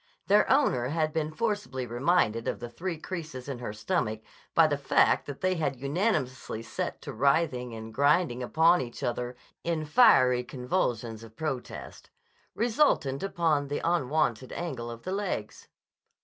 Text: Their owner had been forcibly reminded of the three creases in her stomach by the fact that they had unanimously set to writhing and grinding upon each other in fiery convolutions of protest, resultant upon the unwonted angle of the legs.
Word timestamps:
Their 0.25 0.49
owner 0.51 0.87
had 0.87 1.13
been 1.13 1.31
forcibly 1.31 1.85
reminded 1.85 2.47
of 2.47 2.59
the 2.59 2.71
three 2.71 2.97
creases 2.97 3.47
in 3.47 3.59
her 3.59 3.71
stomach 3.71 4.23
by 4.55 4.65
the 4.65 4.75
fact 4.79 5.27
that 5.27 5.41
they 5.41 5.53
had 5.53 5.75
unanimously 5.75 6.63
set 6.63 7.03
to 7.03 7.13
writhing 7.13 7.75
and 7.75 7.93
grinding 7.93 8.41
upon 8.41 8.81
each 8.81 9.03
other 9.03 9.35
in 9.63 9.85
fiery 9.85 10.43
convolutions 10.43 11.21
of 11.23 11.35
protest, 11.35 12.09
resultant 12.55 13.21
upon 13.21 13.67
the 13.67 13.77
unwonted 13.87 14.51
angle 14.53 14.89
of 14.89 15.03
the 15.03 15.11
legs. 15.11 15.67